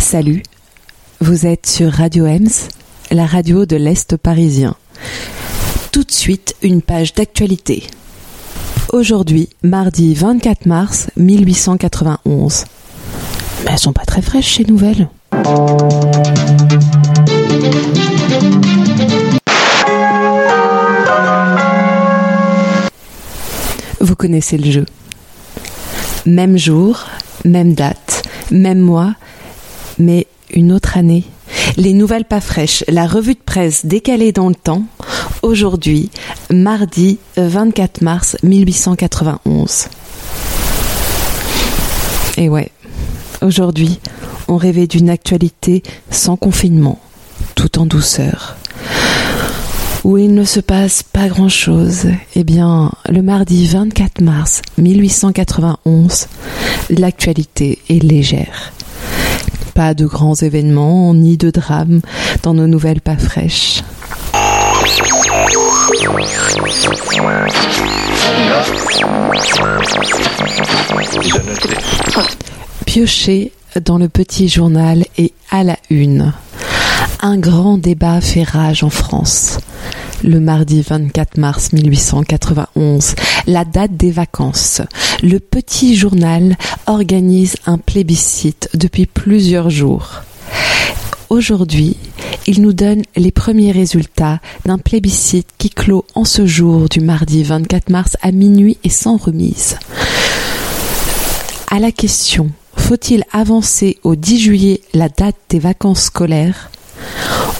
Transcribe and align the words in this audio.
Salut, 0.00 0.42
vous 1.20 1.46
êtes 1.46 1.66
sur 1.66 1.92
Radio 1.92 2.26
Ems, 2.26 2.68
la 3.10 3.26
radio 3.26 3.64
de 3.64 3.76
l'Est 3.76 4.16
parisien. 4.16 4.74
Tout 5.92 6.02
de 6.02 6.10
suite, 6.10 6.56
une 6.62 6.82
page 6.82 7.14
d'actualité. 7.14 7.84
Aujourd'hui, 8.92 9.48
mardi 9.62 10.14
24 10.14 10.66
mars 10.66 11.10
1891. 11.16 12.64
Mais 13.64 13.70
elles 13.72 13.78
sont 13.78 13.92
pas 13.92 14.04
très 14.04 14.22
fraîches 14.22 14.56
ces 14.56 14.64
nouvelles. 14.64 15.08
Vous 24.00 24.16
connaissez 24.16 24.58
le 24.58 24.70
jeu. 24.70 24.86
Même 26.26 26.58
jour, 26.58 27.06
même 27.44 27.74
date, 27.74 28.22
même 28.50 28.80
mois, 28.80 29.14
mais 29.98 30.26
une 30.52 30.72
autre 30.72 30.96
année. 30.96 31.24
Les 31.76 31.92
nouvelles 31.92 32.24
pas 32.24 32.40
fraîches, 32.40 32.84
la 32.88 33.06
revue 33.06 33.34
de 33.34 33.40
presse 33.44 33.86
décalée 33.86 34.32
dans 34.32 34.48
le 34.48 34.54
temps, 34.54 34.84
aujourd'hui, 35.42 36.10
mardi 36.50 37.18
24 37.36 38.02
mars 38.02 38.36
1891. 38.42 39.88
Et 42.38 42.48
ouais, 42.48 42.70
aujourd'hui, 43.42 44.00
on 44.48 44.56
rêvait 44.56 44.86
d'une 44.86 45.10
actualité 45.10 45.82
sans 46.10 46.36
confinement, 46.36 47.00
tout 47.54 47.78
en 47.78 47.86
douceur 47.86 48.56
où 50.04 50.18
il 50.18 50.34
ne 50.34 50.44
se 50.44 50.60
passe 50.60 51.02
pas 51.02 51.28
grand-chose. 51.28 52.08
Eh 52.34 52.44
bien, 52.44 52.90
le 53.08 53.22
mardi 53.22 53.66
24 53.66 54.20
mars 54.20 54.62
1891, 54.78 56.26
l'actualité 56.90 57.78
est 57.88 58.02
légère. 58.02 58.72
Pas 59.74 59.94
de 59.94 60.06
grands 60.06 60.34
événements 60.34 61.14
ni 61.14 61.36
de 61.36 61.50
drames 61.50 62.00
dans 62.42 62.54
nos 62.54 62.66
nouvelles 62.66 63.00
pas 63.00 63.16
fraîches. 63.16 63.82
Piocher 72.86 73.52
dans 73.84 73.98
le 73.98 74.08
petit 74.08 74.48
journal 74.48 75.04
et 75.16 75.32
à 75.50 75.64
la 75.64 75.76
une. 75.90 76.32
Un 77.20 77.38
grand 77.38 77.78
débat 77.78 78.20
fait 78.20 78.42
rage 78.42 78.82
en 78.82 78.90
France. 78.90 79.58
Le 80.24 80.40
mardi 80.40 80.82
24 80.82 81.38
mars 81.38 81.72
1891, 81.72 83.14
la 83.46 83.64
date 83.64 83.96
des 83.96 84.10
vacances. 84.10 84.82
Le 85.22 85.38
petit 85.38 85.96
journal 85.96 86.56
organise 86.86 87.56
un 87.66 87.78
plébiscite 87.78 88.68
depuis 88.74 89.06
plusieurs 89.06 89.70
jours. 89.70 90.22
Aujourd'hui, 91.28 91.96
il 92.46 92.60
nous 92.62 92.72
donne 92.72 93.02
les 93.16 93.32
premiers 93.32 93.72
résultats 93.72 94.40
d'un 94.64 94.78
plébiscite 94.78 95.48
qui 95.58 95.70
clôt 95.70 96.04
en 96.14 96.24
ce 96.24 96.46
jour 96.46 96.88
du 96.88 97.00
mardi 97.00 97.42
24 97.42 97.90
mars 97.90 98.16
à 98.20 98.32
minuit 98.32 98.78
et 98.84 98.90
sans 98.90 99.16
remise. 99.16 99.78
À 101.70 101.78
la 101.78 101.90
question 101.90 102.50
faut-il 102.82 103.24
avancer 103.32 103.98
au 104.02 104.16
10 104.16 104.38
juillet 104.38 104.80
la 104.92 105.08
date 105.08 105.36
des 105.48 105.58
vacances 105.58 106.04
scolaires? 106.04 106.70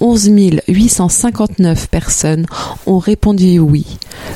11 0.00 0.30
859 0.68 1.88
personnes 1.88 2.46
ont 2.86 2.98
répondu 2.98 3.58
oui, 3.58 3.86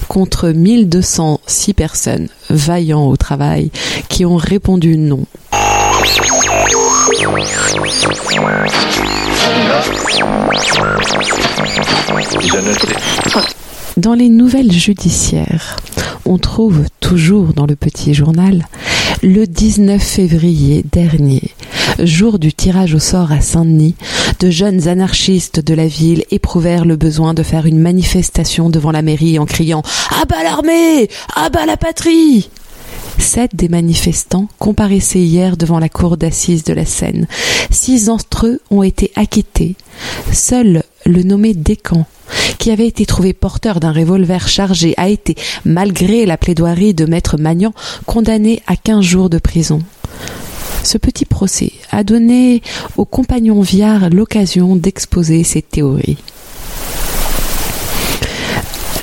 contre 0.08 0.48
1206 0.48 1.74
personnes 1.74 2.28
vaillant 2.50 3.06
au 3.06 3.16
travail 3.16 3.70
qui 4.08 4.24
ont 4.24 4.36
répondu 4.36 4.96
non. 4.96 5.24
Dans 13.96 14.14
les 14.14 14.28
nouvelles 14.28 14.72
judiciaires, 14.72 15.76
on 16.24 16.38
trouve 16.38 16.84
toujours 17.00 17.52
dans 17.52 17.66
le 17.66 17.76
petit 17.76 18.14
journal 18.14 18.66
le 19.22 19.46
19 19.46 20.02
février 20.02 20.84
dernier, 20.90 21.42
jour 21.98 22.38
du 22.38 22.52
tirage 22.52 22.94
au 22.94 22.98
sort 22.98 23.32
à 23.32 23.40
Saint-Denis, 23.40 23.94
de 24.40 24.50
jeunes 24.50 24.88
anarchistes 24.88 25.60
de 25.60 25.74
la 25.74 25.86
ville 25.86 26.24
éprouvèrent 26.30 26.84
le 26.84 26.96
besoin 26.96 27.34
de 27.34 27.42
faire 27.42 27.66
une 27.66 27.78
manifestation 27.78 28.70
devant 28.70 28.92
la 28.92 29.02
mairie 29.02 29.38
en 29.38 29.46
criant 29.46 29.82
À 30.20 30.24
bas 30.24 30.42
l'armée 30.42 31.08
À 31.34 31.48
bas 31.48 31.66
la 31.66 31.76
patrie 31.76 32.50
Sept 33.18 33.54
des 33.54 33.68
manifestants 33.68 34.48
comparaissaient 34.58 35.20
hier 35.20 35.56
devant 35.56 35.78
la 35.78 35.88
cour 35.88 36.16
d'assises 36.16 36.64
de 36.64 36.72
la 36.72 36.84
Seine. 36.84 37.26
Six 37.70 38.06
d'entre 38.06 38.46
eux 38.46 38.60
ont 38.70 38.82
été 38.82 39.12
acquittés. 39.16 39.76
Seul 40.32 40.82
le 41.04 41.22
nommé 41.22 41.54
Descamps, 41.54 42.06
qui 42.58 42.70
avait 42.70 42.86
été 42.86 43.06
trouvé 43.06 43.32
porteur 43.32 43.80
d'un 43.80 43.92
revolver 43.92 44.48
chargé, 44.48 44.94
a 44.96 45.08
été, 45.08 45.36
malgré 45.64 46.26
la 46.26 46.36
plaidoirie 46.36 46.94
de 46.94 47.04
maître 47.04 47.36
Magnan, 47.38 47.72
condamné 48.06 48.62
à 48.66 48.76
quinze 48.76 49.04
jours 49.04 49.30
de 49.30 49.38
prison. 49.38 49.80
Ce 50.82 50.98
petit 50.98 51.24
procès 51.24 51.72
a 51.90 52.04
donné 52.04 52.62
au 52.96 53.04
compagnon 53.04 53.60
Viard 53.60 54.10
l'occasion 54.10 54.76
d'exposer 54.76 55.44
ses 55.44 55.62
théories. 55.62 56.18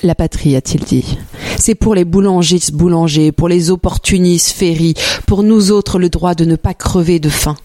La 0.03 0.15
patrie, 0.15 0.55
a-t-il 0.55 0.83
dit. 0.83 1.17
C'est 1.57 1.75
pour 1.75 1.93
les 1.95 2.05
boulangistes 2.05 2.73
boulangers, 2.73 3.31
pour 3.31 3.49
les 3.49 3.69
opportunistes 3.69 4.51
ferry, 4.51 4.93
pour 5.25 5.43
nous 5.43 5.71
autres 5.71 5.99
le 5.99 6.09
droit 6.09 6.35
de 6.35 6.45
ne 6.45 6.55
pas 6.55 6.73
crever 6.73 7.19
de 7.19 7.29
faim. 7.29 7.57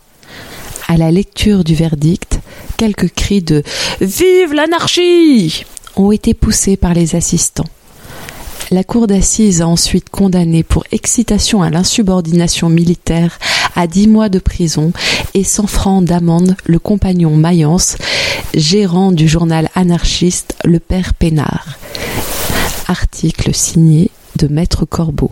À 0.89 0.97
la 0.97 1.11
lecture 1.11 1.65
du 1.65 1.75
verdict, 1.75 2.41
quelques 2.77 3.13
cris 3.13 3.43
de 3.43 3.63
Vive 4.01 4.53
l'anarchie 4.53 5.65
ont 5.97 6.13
été 6.13 6.35
poussés 6.35 6.77
par 6.77 6.93
les 6.93 7.15
assistants. 7.15 7.69
La 8.71 8.83
cour 8.83 9.07
d'assises 9.07 9.63
a 9.63 9.69
ensuite 9.69 10.09
condamné 10.11 10.63
pour 10.63 10.85
excitation 10.91 11.63
à 11.63 11.71
l'insubordination 11.71 12.69
militaire 12.69 13.39
à 13.75 13.87
dix 13.87 14.09
mois 14.09 14.29
de 14.29 14.39
prison 14.39 14.93
et 15.35 15.45
cent 15.45 15.67
francs 15.67 16.05
d'amende 16.05 16.57
le 16.65 16.79
compagnon 16.79 17.37
Mayence, 17.37 17.97
gérant 18.55 19.13
du 19.13 19.29
journal 19.29 19.69
anarchiste 19.75 20.57
Le 20.65 20.79
Père 20.79 21.15
Pénard. 21.15 21.79
Article 22.89 23.55
signé 23.55 24.11
de 24.37 24.47
Maître 24.49 24.85
Corbeau. 24.85 25.31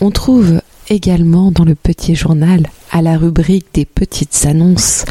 On 0.00 0.10
trouve 0.10 0.60
également 0.88 1.50
dans 1.50 1.64
le 1.64 1.74
petit 1.74 2.14
journal, 2.14 2.68
à 2.90 3.02
la 3.02 3.16
rubrique 3.16 3.66
des 3.74 3.84
petites 3.84 4.46
annonces, 4.46 5.04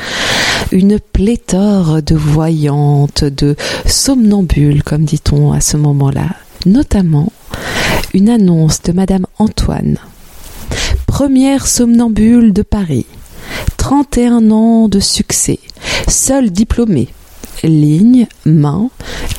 une 0.72 1.00
pléthore 1.00 2.02
de 2.02 2.16
voyantes, 2.16 3.24
de 3.24 3.56
somnambules, 3.86 4.84
comme 4.84 5.06
dit-on 5.06 5.52
à 5.52 5.62
ce 5.62 5.78
moment-là, 5.78 6.30
notamment 6.66 7.32
une 8.14 8.30
annonce 8.30 8.82
de 8.82 8.92
Madame 8.92 9.26
Antoine, 9.38 9.98
première 11.08 11.68
somnambule 11.68 12.54
de 12.54 12.62
Paris, 12.62 13.06
31 13.78 14.52
ans 14.52 14.88
de 14.88 15.00
succès, 15.00 15.60
seul 16.08 16.50
diplômé, 16.50 17.10
ligne, 17.64 18.28
main, 18.46 18.90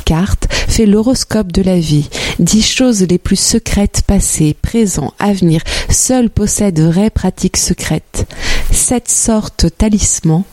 carte, 0.04 0.46
fait 0.50 0.86
l'horoscope 0.86 1.52
de 1.52 1.62
la 1.62 1.78
vie, 1.78 2.08
dix 2.38 2.62
choses 2.62 3.02
les 3.02 3.18
plus 3.18 3.38
secrètes 3.38 4.02
passées, 4.06 4.56
présent, 4.60 5.12
avenir, 5.18 5.62
seul 5.90 6.30
possède 6.30 6.80
vraies 6.80 7.10
pratiques 7.10 7.56
secrètes. 7.56 8.26
Sept 8.70 9.08
sortes 9.08 9.66
talisman, 9.76 10.44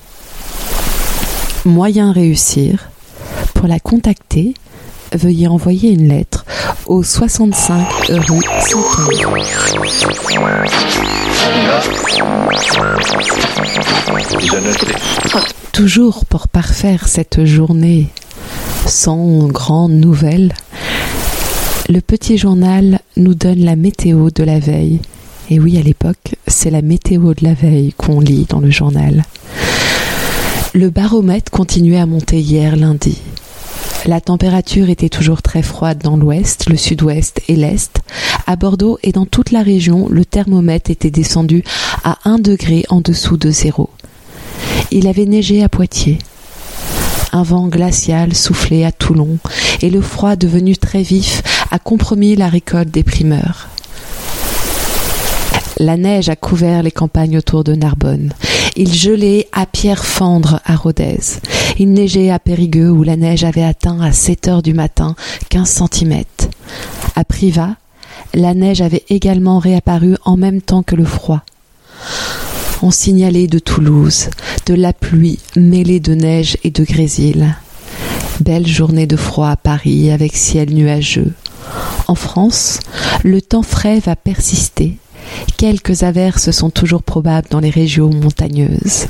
moyen 1.65 2.11
réussir. 2.11 2.89
Pour 3.53 3.67
la 3.67 3.79
contacter, 3.79 4.53
veuillez 5.13 5.47
envoyer 5.47 5.91
une 5.91 6.07
lettre 6.07 6.45
au 6.85 7.03
65 7.03 7.87
rue 8.09 8.43
Toujours 15.73 16.25
pour 16.25 16.49
parfaire 16.49 17.07
cette 17.07 17.45
journée 17.45 18.09
sans 18.85 19.47
grandes 19.47 19.93
nouvelles, 19.93 20.53
le 21.89 21.99
petit 21.99 22.37
journal 22.37 22.99
nous 23.17 23.33
donne 23.33 23.65
la 23.65 23.75
météo 23.75 24.29
de 24.29 24.43
la 24.43 24.59
veille. 24.59 24.99
Et 25.49 25.59
oui, 25.59 25.79
à 25.79 25.81
l'époque, 25.81 26.35
c'est 26.45 26.69
la 26.69 26.83
météo 26.83 27.33
de 27.33 27.43
la 27.43 27.55
veille 27.55 27.91
qu'on 27.97 28.19
lit 28.19 28.45
dans 28.47 28.59
le 28.59 28.69
journal. 28.69 29.23
Le 30.75 30.91
baromètre 30.91 31.51
continuait 31.51 31.99
à 31.99 32.05
monter 32.05 32.39
hier 32.39 32.75
lundi. 32.75 33.17
La 34.05 34.21
température 34.21 34.91
était 34.91 35.09
toujours 35.09 35.41
très 35.41 35.63
froide 35.63 36.03
dans 36.03 36.17
l'ouest, 36.17 36.69
le 36.69 36.77
sud-ouest 36.77 37.41
et 37.47 37.55
l'est. 37.55 37.99
À 38.45 38.55
Bordeaux 38.57 38.99
et 39.01 39.11
dans 39.11 39.25
toute 39.25 39.49
la 39.49 39.63
région, 39.63 40.07
le 40.07 40.23
thermomètre 40.23 40.91
était 40.91 41.09
descendu 41.09 41.63
à 42.03 42.19
1 42.25 42.37
degré 42.37 42.85
en 42.89 43.01
dessous 43.01 43.37
de 43.37 43.49
zéro. 43.49 43.89
Il 44.95 45.07
avait 45.07 45.25
neigé 45.25 45.63
à 45.63 45.69
Poitiers. 45.69 46.19
Un 47.31 47.41
vent 47.41 47.67
glacial 47.67 48.35
soufflait 48.35 48.85
à 48.85 48.91
Toulon, 48.91 49.39
et 49.81 49.89
le 49.89 50.01
froid 50.01 50.35
devenu 50.35 50.77
très 50.77 51.01
vif 51.01 51.41
a 51.71 51.79
compromis 51.79 52.35
la 52.35 52.47
récolte 52.47 52.91
des 52.91 53.01
primeurs. 53.01 53.69
La 55.79 55.97
neige 55.97 56.29
a 56.29 56.35
couvert 56.35 56.83
les 56.83 56.91
campagnes 56.91 57.39
autour 57.39 57.63
de 57.63 57.73
Narbonne. 57.73 58.33
Il 58.75 58.93
gelait 58.93 59.47
à 59.51 59.65
Pierre-Fendre 59.65 60.59
à 60.63 60.75
Rodez. 60.75 61.39
Il 61.79 61.91
neigeait 61.93 62.29
à 62.29 62.37
Périgueux 62.37 62.91
où 62.91 63.01
la 63.01 63.15
neige 63.15 63.43
avait 63.43 63.63
atteint 63.63 63.99
à 63.99 64.11
7 64.11 64.47
heures 64.47 64.61
du 64.61 64.75
matin 64.75 65.15
15 65.49 65.85
cm. 65.91 66.23
À 67.15 67.23
Privas, 67.23 67.77
la 68.35 68.53
neige 68.53 68.81
avait 68.81 69.05
également 69.09 69.57
réapparu 69.57 70.17
en 70.23 70.37
même 70.37 70.61
temps 70.61 70.83
que 70.83 70.95
le 70.95 71.05
froid. 71.05 71.41
On 72.85 72.91
signalait 72.91 73.47
de 73.47 73.59
Toulouse 73.59 74.29
de 74.65 74.73
la 74.73 74.91
pluie 74.91 75.39
mêlée 75.55 76.01
de 76.01 76.15
neige 76.15 76.57
et 76.65 76.69
de 76.69 76.83
grésil. 76.83 77.55
Belle 78.41 78.67
journée 78.67 79.07
de 79.07 79.15
froid 79.15 79.47
à 79.47 79.55
Paris 79.55 80.11
avec 80.11 80.35
ciel 80.35 80.73
nuageux. 80.73 81.31
En 82.09 82.15
France, 82.15 82.81
le 83.23 83.41
temps 83.41 83.63
frais 83.63 84.01
va 84.01 84.17
persister 84.17 84.97
Quelques 85.55 86.03
averses 86.03 86.51
sont 86.51 86.71
toujours 86.71 87.03
probables 87.03 87.47
dans 87.49 87.61
les 87.61 87.69
régions 87.69 88.09
montagneuses. 88.09 89.07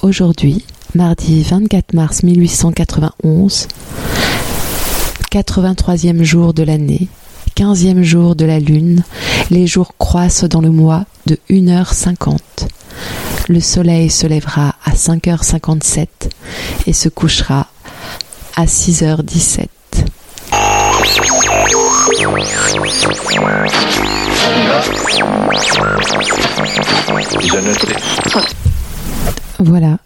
Aujourd'hui, 0.00 0.64
mardi 0.94 1.42
24 1.42 1.92
mars 1.92 2.22
1891, 2.22 3.68
83e 5.30 6.22
jour 6.22 6.54
de 6.54 6.62
l'année, 6.62 7.08
15e 7.56 8.02
jour 8.02 8.34
de 8.34 8.44
la 8.44 8.58
lune, 8.58 9.02
les 9.50 9.66
jours 9.66 9.94
croissent 9.96 10.44
dans 10.44 10.60
le 10.60 10.70
mois 10.70 11.04
de 11.26 11.38
1h50. 11.50 12.38
Le 13.48 13.60
soleil 13.60 14.10
se 14.10 14.26
lèvera 14.26 14.74
à 14.84 14.92
5h57 14.92 16.06
et 16.86 16.92
se 16.92 17.08
couchera 17.08 17.68
à 18.56 18.64
6h17. 18.64 19.66
Voilà, 29.60 29.98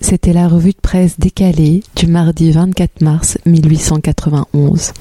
c'était 0.00 0.32
la 0.32 0.48
revue 0.48 0.70
de 0.70 0.80
presse 0.80 1.18
décalée 1.18 1.82
du 1.96 2.06
mardi 2.06 2.50
24 2.50 3.02
mars 3.02 3.38
1891. 3.44 4.92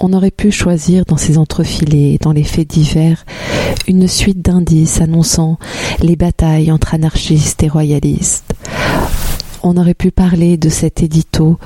On 0.00 0.12
aurait 0.12 0.30
pu 0.30 0.50
choisir 0.50 1.04
dans 1.04 1.16
ces 1.16 1.38
entrefilés, 1.38 2.18
dans 2.20 2.32
les 2.32 2.44
faits 2.44 2.68
divers, 2.68 3.24
une 3.86 4.08
suite 4.08 4.40
d'indices 4.40 5.00
annonçant 5.00 5.58
les 6.00 6.16
batailles 6.16 6.72
entre 6.72 6.94
anarchistes 6.94 7.62
et 7.62 7.68
royalistes, 7.68 8.54
on 9.62 9.76
aurait 9.76 9.94
pu 9.94 10.10
parler 10.10 10.56
de 10.56 10.68
cet 10.68 11.02
édito 11.02 11.58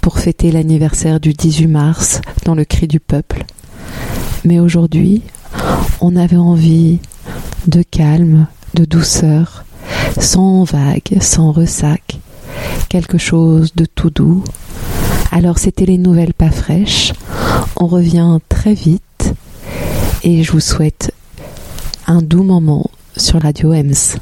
pour 0.00 0.18
fêter 0.18 0.52
l'anniversaire 0.52 1.18
du 1.18 1.32
18 1.32 1.66
mars 1.66 2.20
dans 2.44 2.54
le 2.54 2.64
cri 2.64 2.86
du 2.86 3.00
peuple. 3.00 3.44
Mais 4.44 4.60
aujourd'hui, 4.60 5.22
on 6.00 6.14
avait 6.16 6.36
envie 6.36 7.00
de 7.66 7.82
calme, 7.82 8.46
de 8.74 8.84
douceur, 8.84 9.64
sans 10.18 10.62
vague, 10.64 11.20
sans 11.20 11.50
ressac, 11.50 12.20
quelque 12.88 13.18
chose 13.18 13.72
de 13.74 13.84
tout 13.84 14.10
doux. 14.10 14.44
Alors 15.32 15.58
c'était 15.58 15.86
les 15.86 15.98
nouvelles 15.98 16.34
pas 16.34 16.50
fraîches. 16.50 17.12
On 17.76 17.86
revient 17.86 18.38
très 18.48 18.74
vite 18.74 19.34
et 20.22 20.42
je 20.42 20.52
vous 20.52 20.60
souhaite 20.60 21.12
un 22.06 22.22
doux 22.22 22.42
moment 22.42 22.90
sur 23.16 23.40
Radio 23.42 23.72
EMS. 23.72 24.18